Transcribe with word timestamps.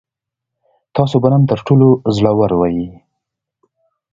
تاسو 0.95 1.15
به 1.21 1.29
نن 1.33 1.43
تر 1.49 1.59
ټولو 1.67 1.87
زړور 2.15 2.51
وئ. 2.59 2.79